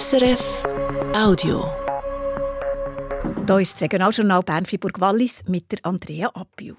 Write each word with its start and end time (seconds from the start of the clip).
SRF 0.00 0.64
Audio. 1.14 1.70
Hier 3.46 3.58
ist 3.58 3.74
das 3.74 3.82
Regionaljournal 3.82 4.42
Bern-Fribourg-Wallis 4.42 5.42
mit 5.48 5.70
der 5.70 5.80
Andrea 5.82 6.28
Appiu. 6.28 6.76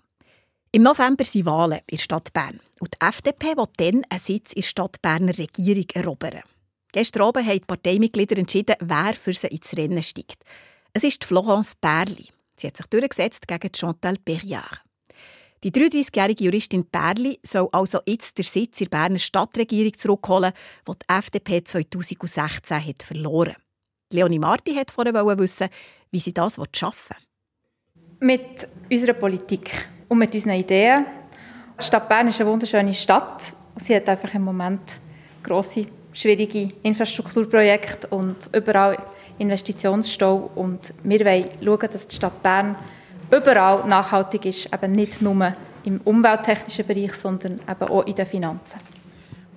Im 0.72 0.82
November 0.82 1.24
sind 1.24 1.46
Wahlen 1.46 1.78
in 1.86 1.98
der 1.98 2.02
Stadt 2.02 2.34
Bern. 2.34 2.60
Und 2.80 2.96
die 2.96 3.06
FDP 3.06 3.56
will 3.56 3.68
dann 3.78 4.04
einen 4.10 4.20
Sitz 4.20 4.54
in 4.54 4.62
der 4.62 4.68
Stadt 4.68 5.00
Berner 5.04 5.38
Regierung 5.38 5.86
erobern. 5.94 6.42
Gestern 6.92 7.22
Abend 7.22 7.46
haben 7.46 7.60
die 7.60 7.66
Parteimitglieder 7.66 8.36
entschieden, 8.36 8.78
wer 8.80 9.14
für 9.14 9.34
sie 9.34 9.46
ins 9.46 9.78
Rennen 9.78 10.02
steigt. 10.02 10.42
Es 10.94 11.04
ist 11.04 11.24
Florence 11.24 11.76
Berli. 11.76 12.30
Sie 12.58 12.66
hat 12.66 12.78
sich 12.78 12.88
durchgesetzt 12.88 13.48
gegen 13.48 13.70
Chantal 13.76 14.18
Perriard. 14.26 14.82
Die 15.64 15.72
33-jährige 15.72 16.44
Juristin 16.44 16.86
Berli 16.86 17.40
soll 17.42 17.70
also 17.72 18.00
jetzt 18.06 18.38
den 18.38 18.44
Sitz 18.44 18.82
in 18.82 18.90
der 18.90 18.98
Berner 18.98 19.18
Stadtregierung 19.20 19.94
zurückholen, 19.94 20.52
wo 20.86 20.94
die 20.94 21.06
FDP 21.08 21.64
2016 21.64 22.86
hat 22.86 23.02
verloren. 23.02 23.56
Leonie 24.12 24.40
Marti 24.40 24.76
hat 24.76 24.92
vorher 24.92 25.14
wissen, 25.14 25.70
wie 26.12 26.20
sie 26.20 26.34
das 26.34 26.60
schaffen 26.74 27.16
will. 28.20 28.28
Mit 28.28 28.68
unserer 28.92 29.14
Politik 29.14 29.88
und 30.10 30.18
mit 30.18 30.34
unseren 30.34 30.56
Ideen. 30.56 31.06
Die 31.80 31.86
Stadt 31.86 32.10
Bern 32.10 32.28
ist 32.28 32.42
eine 32.42 32.50
wunderschöne 32.50 32.94
Stadt. 32.94 33.54
Sie 33.78 33.96
hat 33.96 34.10
einfach 34.10 34.34
im 34.34 34.44
Moment 34.44 34.82
grosse, 35.44 35.88
schwierige 36.12 36.74
Infrastrukturprojekte 36.84 38.08
und 38.08 38.50
überall 38.54 38.98
Investitionsstau. 39.38 40.52
Und 40.56 40.94
wir 41.04 41.22
wollen 41.22 41.48
schauen, 41.64 41.90
dass 41.90 42.08
die 42.08 42.16
Stadt 42.18 42.44
Bern 42.44 42.76
überall 43.36 43.88
nachhaltig 43.88 44.46
ist, 44.46 44.74
eben 44.74 44.92
nicht 44.92 45.22
nur 45.22 45.54
im 45.84 46.00
umwelttechnischen 46.04 46.86
Bereich, 46.86 47.14
sondern 47.14 47.60
eben 47.70 47.90
auch 47.90 48.06
in 48.06 48.16
den 48.16 48.26
Finanzen. 48.26 48.80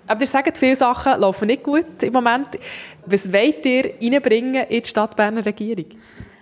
Aber 0.07 0.21
ihr 0.21 0.27
sagt, 0.27 0.57
viele 0.57 0.77
Sachen 0.77 1.21
laufen 1.21 1.47
nicht 1.47 1.65
gut 1.65 2.03
im 2.03 2.13
Moment. 2.13 2.59
Was 3.07 3.33
wollt 3.33 3.67
ihr 3.67 3.95
reinbringen 4.01 4.67
in 4.69 4.83
die 4.83 4.89
Stadt 4.89 5.17
Berner 5.17 5.45
Regierung? 5.45 5.87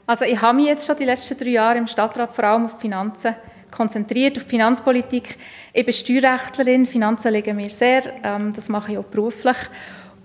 Also 0.06 0.26
ich 0.26 0.40
habe 0.40 0.56
mich 0.56 0.66
jetzt 0.66 0.86
schon 0.86 0.96
die 0.96 1.06
letzten 1.06 1.38
drei 1.38 1.50
Jahre 1.50 1.78
im 1.78 1.86
Stadtrat 1.86 2.34
vor 2.34 2.44
allem 2.44 2.66
auf 2.66 2.78
Finanzen 2.78 3.34
konzentriert, 3.74 4.36
auf 4.36 4.44
Finanzpolitik. 4.44 5.36
Ich 5.72 5.84
bin 5.84 5.94
Steuerrechtlerin, 5.94 6.84
Finanzen 6.84 7.32
liegen 7.32 7.56
mir 7.56 7.70
sehr, 7.70 8.02
ähm, 8.22 8.52
das 8.52 8.68
mache 8.68 8.92
ich 8.92 8.98
auch 8.98 9.04
beruflich. 9.04 9.56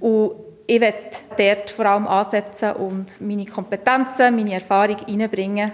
Und 0.02 0.32
ich 0.68 0.82
werde 0.82 0.98
dort 1.38 1.70
vor 1.72 1.86
allem 1.86 2.08
ansetzen 2.08 2.74
und 2.74 3.20
meine 3.22 3.46
Kompetenzen, 3.46 4.36
meine 4.36 4.54
Erfahrung 4.54 4.98
reinbringen, 4.98 5.72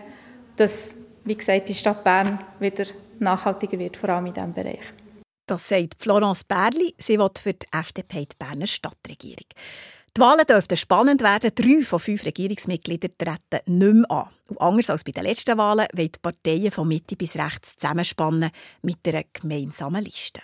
dass 0.56 0.98
wie 1.26 1.36
gesagt, 1.36 1.70
die 1.70 1.76
Stadt 1.76 2.04
Bern 2.04 2.40
wieder 2.60 2.86
nachhaltiger 3.20 3.78
wird, 3.78 3.98
vor 3.98 4.10
allem 4.10 4.28
in 4.28 4.34
diesem 4.34 4.54
Bereich. 4.54 4.94
Das 5.48 5.68
sagt 5.68 5.96
Florence 6.00 6.44
Berli. 6.44 6.96
Sie 6.98 7.20
will 7.20 7.30
für 7.40 7.54
die 7.54 7.68
FDP 7.72 8.26
die 8.26 8.36
Berner 8.38 8.68
Stadtregierung. 8.68 9.48
Die 10.18 10.22
Wahlen 10.22 10.46
dürften 10.46 10.78
spannend 10.78 11.22
werden. 11.22 11.52
Drei 11.54 11.84
von 11.84 12.00
fünf 12.00 12.26
Regierungsmitgliedern 12.26 13.12
treten 13.18 13.78
nicht 13.78 13.94
mehr 13.94 14.12
an. 14.12 14.30
Und 14.48 14.62
anders 14.62 14.90
als 14.90 15.04
bei 15.04 15.12
den 15.12 15.24
letzten 15.24 15.58
Wahlen 15.58 15.88
wollen 15.94 16.12
die 16.12 16.20
Parteien 16.20 16.72
von 16.72 16.88
Mitte 16.88 17.16
bis 17.16 17.36
rechts 17.36 17.76
zusammenspannen 17.78 18.50
mit 18.82 19.08
einer 19.08 19.24
gemeinsamen 19.34 20.04
Liste. 20.04 20.42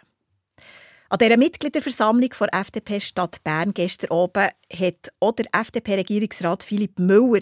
An 1.09 1.17
dieser 1.19 1.37
Mitgliederversammlung 1.37 2.29
der 2.39 2.53
FDP 2.53 2.99
Stadt 2.99 3.43
Bern 3.43 3.73
gestern 3.73 4.11
oben 4.11 4.49
hat 4.73 5.11
auch 5.19 5.33
der 5.33 5.45
FDP-Regierungsrat 5.52 6.63
Philipp 6.63 6.99
Müller 6.99 7.41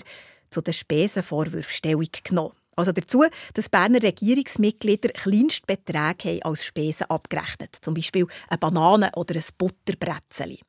zu 0.50 0.62
den 0.62 0.74
Spesenvorwürfen 0.74 1.72
Stellung 1.72 2.08
genommen. 2.24 2.59
Also 2.80 2.94
dazu, 2.94 3.26
dass 3.56 3.68
Berner 3.68 4.02
Regierungsmitglieder 4.02 5.10
Kleinstbeträge 5.10 6.30
haben 6.30 6.44
als 6.44 6.64
Spesen 6.64 7.10
abgerechnet, 7.10 7.76
zum 7.82 7.94
Beispiel 7.94 8.26
eine 8.48 8.58
Banane 8.58 9.12
oder 9.18 9.36
ein 9.36 9.44
Butterbretzeli. 9.58 10.62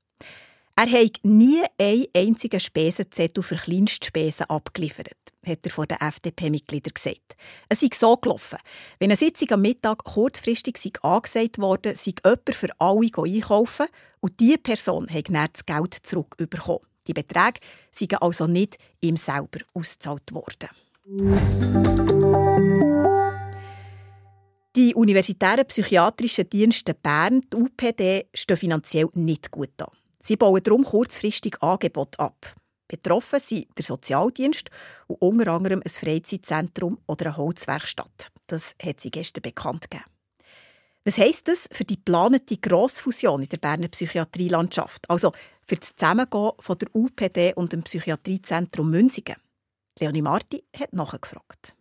Er 0.75 0.91
hat 0.91 1.21
nie 1.23 1.63
einen 1.79 2.07
einzigen 2.17 2.59
Spesenzettel 2.59 3.45
für 3.45 3.55
Kleinstspesen 3.55 4.51
abgeliefert, 4.51 5.15
hat 5.47 5.61
er 5.63 5.71
vor 5.71 5.87
den 5.87 5.99
FDP-Mitgliedern 6.01 6.95
gesagt. 6.95 7.37
Es 7.69 7.79
sei 7.79 7.91
so 7.97 8.17
gelaufen. 8.17 8.59
Wenn 8.99 9.11
eine 9.11 9.17
Sitzung 9.17 9.53
am 9.53 9.61
Mittag 9.63 10.03
kurzfristig 10.03 10.79
sei 10.79 10.91
angesagt 11.03 11.59
worden, 11.59 11.95
sei 11.95 12.15
jemand 12.25 12.57
für 12.57 12.71
alle 12.81 13.07
einkaufen 13.07 13.87
und 14.19 14.41
diese 14.41 14.59
Person 14.59 15.09
hat 15.09 15.29
dann 15.29 15.49
das 15.53 15.65
Geld 15.65 15.95
zurückbekommen. 16.03 16.81
Die 17.07 17.15
Beträge 17.15 17.61
seien 17.93 18.19
also 18.21 18.49
nicht 18.49 18.79
ihm 19.01 19.17
selber 19.17 19.61
ausgezahlt 19.75 20.33
worden. 20.33 20.71
Die 24.77 24.95
Universitären 24.95 25.67
Psychiatrischen 25.67 26.49
Dienste 26.49 26.95
Bern, 26.95 27.43
die 27.53 27.57
UPD, 27.57 28.29
stehen 28.33 28.57
finanziell 28.57 29.09
nicht 29.15 29.51
gut 29.51 29.71
an. 29.83 29.89
Sie 30.21 30.37
bauen 30.37 30.63
darum 30.63 30.85
kurzfristig 30.85 31.61
Angebote 31.61 32.21
ab. 32.21 32.55
Betroffen 32.87 33.41
sind 33.41 33.67
der 33.77 33.85
Sozialdienst 33.85 34.71
und 35.09 35.17
unter 35.17 35.51
anderem 35.51 35.83
ein 35.85 35.91
Freizeitzentrum 35.91 36.99
oder 37.09 37.27
eine 37.27 37.37
Holzwerkstatt. 37.39 38.29
Das 38.47 38.77
hat 38.81 39.01
sie 39.01 39.11
gestern 39.11 39.43
bekannt 39.43 39.91
gegeben. 39.91 40.09
Was 41.05 41.19
heisst 41.19 41.49
das 41.49 41.69
für 41.73 41.85
die 41.85 41.97
geplante 41.97 42.57
Grossfusion 42.57 43.43
in 43.43 43.49
der 43.49 43.57
Berner 43.57 43.89
Psychiatrielandschaft? 43.89 45.11
Also 45.11 45.33
für 45.67 45.75
das 45.75 45.97
Zusammengehen 45.97 46.53
von 46.61 46.79
der 46.79 46.89
UPD 46.95 47.55
und 47.55 47.73
dem 47.73 47.83
Psychiatriezentrum 47.83 48.91
Münzigen? 48.91 49.35
Leonie 50.01 50.23
Marti 50.23 50.65
hat 50.79 50.93
nachgefragt. 50.93 51.75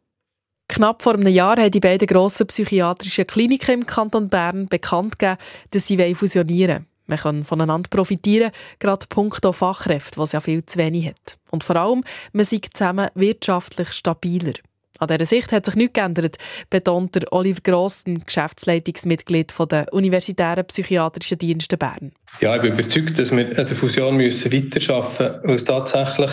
Knapp 0.68 1.02
vor 1.02 1.16
einem 1.16 1.28
Jahr 1.28 1.58
haben 1.58 1.72
die 1.72 1.80
beiden 1.80 2.08
grossen 2.08 2.48
psychiatrischen 2.48 3.26
Kliniken 3.26 3.76
im 3.76 3.86
Kanton 3.86 4.30
Bern 4.30 4.68
bekannt 4.68 5.18
gegeben, 5.18 5.40
dass 5.72 5.88
sie 5.88 6.16
fusionieren 6.16 6.70
wollen. 6.70 6.86
Man 7.08 7.18
kann 7.18 7.44
voneinander 7.44 7.90
profitieren, 7.90 8.52
gerade 8.78 9.08
punkto 9.10 9.52
Fachkräfte, 9.52 10.20
was 10.20 10.34
ja 10.34 10.42
viel 10.42 10.64
zu 10.64 10.78
wenig 10.78 11.08
hat. 11.08 11.40
Und 11.50 11.64
vor 11.64 11.76
allem, 11.76 12.04
man 12.34 12.46
sei 12.46 12.60
zusammen 12.72 13.10
wirtschaftlich 13.16 13.92
stabiler. 13.94 14.54
An 15.00 15.08
dieser 15.08 15.26
Sicht 15.26 15.52
hat 15.54 15.66
sich 15.66 15.76
nichts 15.76 15.94
geändert, 15.94 16.36
betont 16.70 17.16
der 17.16 17.24
Oliver 17.32 17.62
Gross, 17.64 18.04
Geschäftsleitungsmitglied 18.06 19.54
der 19.72 19.92
Universitären 19.94 20.66
Psychiatrischen 20.66 21.38
Dienste 21.38 21.78
Bern. 21.78 22.12
Ja, 22.42 22.58
ich 22.58 22.62
bin 22.62 22.74
überzeugt, 22.74 23.18
dass 23.18 23.32
wir 23.32 23.58
an 23.58 23.66
der 23.66 23.76
Fusion 23.78 24.18
müssen 24.18 24.52
weiterarbeiten 24.52 25.42
müssen, 25.42 25.48
weil 25.48 25.56
es 25.56 25.64
tatsächlich 25.64 26.32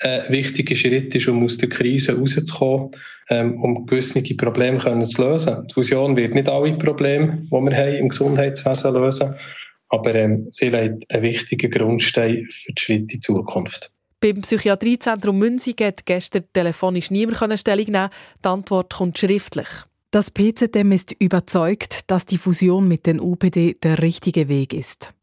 ein 0.00 0.32
wichtiger 0.32 0.74
Schritt 0.74 1.14
ist, 1.14 1.28
um 1.28 1.44
aus 1.44 1.58
der 1.58 1.68
Krise 1.68 2.18
rauszukommen, 2.18 2.90
ähm, 3.28 3.60
um 3.60 3.86
gewisse 3.86 4.22
Probleme 4.34 4.78
können 4.78 5.04
zu 5.04 5.22
lösen. 5.22 5.66
Die 5.68 5.74
Fusion 5.74 6.16
wird 6.16 6.34
nicht 6.34 6.48
alle 6.48 6.76
Probleme, 6.78 7.42
die 7.44 7.50
wir 7.50 7.76
haben 7.76 7.96
im 7.96 8.08
Gesundheitswesen 8.08 8.94
lösen, 8.94 9.34
aber 9.88 10.14
ähm, 10.14 10.48
sie 10.50 10.68
legt 10.68 11.10
einen 11.10 11.22
wichtigen 11.22 11.70
Grundstein 11.70 12.46
für 12.48 12.72
die 12.72 12.80
Schritte 12.80 13.02
in 13.02 13.08
die 13.08 13.20
Zukunft. 13.20 13.90
Beim 14.20 14.42
Psychiatriezentrum 14.42 15.38
Münzig 15.38 15.80
hat 15.80 16.04
gestern 16.04 16.44
telefonisch 16.52 17.10
niemand 17.10 17.58
Stellung 17.58 17.86
nehmen 17.86 18.10
Die 18.44 18.48
Antwort 18.48 18.92
kommt 18.92 19.18
schriftlich. 19.18 19.68
Das 20.10 20.30
PZM 20.30 20.92
ist 20.92 21.14
überzeugt, 21.18 22.10
dass 22.10 22.26
die 22.26 22.36
Fusion 22.36 22.88
mit 22.88 23.06
den 23.06 23.20
UPD 23.20 23.76
der 23.82 24.02
richtige 24.02 24.48
Weg 24.48 24.74
ist. 24.74 25.14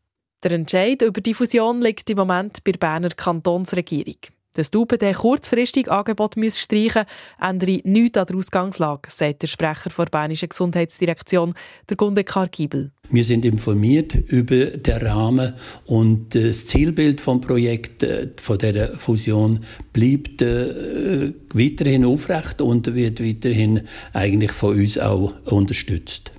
Der 0.43 0.51
Entscheid 0.51 1.01
über 1.01 1.19
die 1.19 1.33
Fusion 1.33 1.81
liegt 1.81 2.09
im 2.09 2.17
Moment 2.17 2.63
bei 2.63 2.71
der 2.71 2.79
Berner 2.79 3.09
Kantonsregierung. 3.09 4.15
Dass 4.57 4.71
die 4.71 4.77
UPD 4.79 5.13
kurzfristig 5.13 5.91
Angebot 5.91 6.33
streichen 6.33 7.03
müsse, 7.03 7.05
ändere 7.39 7.79
nichts 7.83 8.17
an 8.17 8.25
der 8.25 8.35
Ausgangslage, 8.37 9.09
sagt 9.11 9.43
der 9.43 9.47
Sprecher 9.47 9.91
der 9.95 10.05
Bernischen 10.05 10.49
Gesundheitsdirektion, 10.49 11.53
der 11.87 11.95
Gunde 11.95 12.23
Kargibel. 12.23 12.91
Wir 13.11 13.23
sind 13.23 13.45
informiert 13.45 14.15
über 14.15 14.65
den 14.65 14.97
Rahmen 14.97 15.53
und 15.85 16.33
das 16.33 16.65
Zielbild 16.65 17.21
vom 17.21 17.39
Projekt 17.39 18.01
äh, 18.01 18.29
von 18.37 18.57
der 18.57 18.97
Fusion 18.97 19.59
bleibt 19.93 20.41
äh, 20.41 21.33
weiterhin 21.53 22.03
aufrecht 22.03 22.59
und 22.59 22.95
wird 22.95 23.23
weiterhin 23.23 23.81
eigentlich 24.13 24.51
von 24.51 24.75
uns 24.75 24.97
auch 24.97 25.33
unterstützt. 25.45 26.31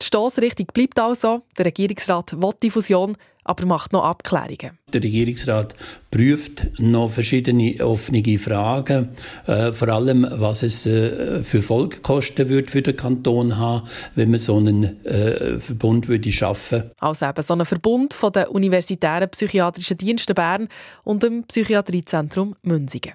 Die 0.00 0.06
Stossrichtung 0.06 0.66
bleibt 0.72 0.98
also. 0.98 1.42
Der 1.56 1.66
Regierungsrat 1.66 2.40
will 2.40 2.52
die 2.62 2.70
Fusion 2.70 3.16
aber 3.46 3.66
macht 3.66 3.92
noch 3.92 4.04
Abklärungen. 4.04 4.78
Der 4.92 5.02
Regierungsrat 5.02 5.74
prüft 6.10 6.66
noch 6.78 7.10
verschiedene 7.10 7.76
offene 7.80 8.38
Fragen, 8.38 9.10
äh, 9.46 9.72
vor 9.72 9.88
allem 9.88 10.26
was 10.28 10.62
es 10.62 10.86
äh, 10.86 11.42
für 11.42 11.62
Folgekosten 11.62 12.48
wird 12.48 12.70
für 12.70 12.82
den 12.82 12.96
Kanton 12.96 13.56
haben, 13.56 13.88
wenn 14.14 14.30
man 14.30 14.40
so 14.40 14.56
einen 14.56 15.04
äh, 15.04 15.60
Verbund 15.60 16.08
würde 16.08 16.32
schaffen. 16.32 16.90
Also 16.98 17.26
eben 17.26 17.42
so 17.42 17.54
einen 17.54 17.66
Verbund 17.66 18.14
von 18.14 18.32
den 18.32 18.48
universitären 18.48 19.28
psychiatrischen 19.30 19.96
Diensten 19.96 20.34
Bern 20.34 20.68
und 21.04 21.22
dem 21.22 21.44
Psychiatriezentrum 21.44 22.56
Münzigen. 22.62 23.12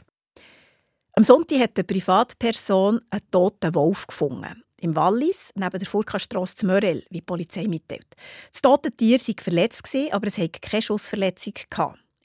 Am 1.14 1.24
Sonntag 1.24 1.60
hat 1.60 1.72
eine 1.76 1.84
Privatperson 1.84 3.02
einen 3.10 3.22
toten 3.30 3.76
Wolf 3.76 4.08
gefunden. 4.08 4.64
Im 4.82 4.96
Wallis, 4.96 5.52
neben 5.54 5.78
der 5.78 5.88
Furka-Strasse 5.88 6.56
zu 6.56 6.66
Mörel, 6.66 7.04
wie 7.12 7.20
die 7.20 7.22
Polizei 7.22 7.68
mitteilt. 7.68 8.08
Das 8.52 8.64
tote 8.64 8.92
Tier 8.92 9.20
sei 9.20 9.36
verletzt, 9.40 9.96
aber 10.12 10.26
es 10.26 10.40
hatte 10.40 10.60
keine 10.60 10.82
Schussverletzung. 10.82 11.54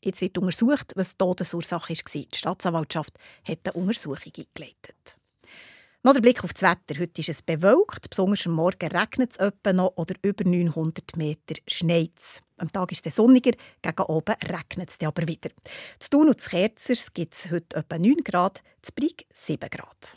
Jetzt 0.03 0.23
wird 0.23 0.39
untersucht, 0.39 0.93
was 0.97 1.11
die 1.11 1.19
Todesursache 1.19 1.93
war. 1.93 2.23
Die 2.23 2.39
Staatsanwaltschaft 2.39 3.13
hat 3.47 3.59
eine 3.65 3.73
Untersuchung 3.75 4.33
eingeleitet. 4.35 4.97
Noch 6.03 6.15
der 6.15 6.23
Blick 6.23 6.45
auf 6.45 6.55
das 6.55 6.63
Wetter. 6.63 6.99
Heute 6.99 7.21
ist 7.21 7.29
es 7.29 7.43
bewölkt, 7.43 8.09
besonders 8.09 8.47
am 8.47 8.53
Morgen 8.53 8.89
regnet 8.89 9.33
es 9.33 9.37
etwa 9.37 9.73
noch 9.75 9.93
oder 9.97 10.15
über 10.23 10.45
900 10.49 11.15
Meter 11.17 11.57
schneit 11.69 12.13
es. 12.19 12.41
Am 12.57 12.73
Tag 12.73 12.91
ist 12.93 13.07
es 13.07 13.17
sonniger, 13.17 13.53
gegen 13.83 14.03
oben 14.05 14.37
regnet 14.49 14.91
es 14.91 15.07
aber 15.07 15.29
wieder. 15.29 15.51
Zu 15.99 16.11
Thun 16.11 16.29
und 16.29 16.41
zu 16.41 16.49
Kerzers 16.49 17.13
gibt 17.13 17.35
es 17.35 17.51
heute 17.51 17.77
etwa 17.77 17.99
9 17.99 18.17
Grad, 18.25 18.63
zu 18.81 18.93
Brig 18.95 19.27
7 19.35 19.69
Grad. 19.69 20.17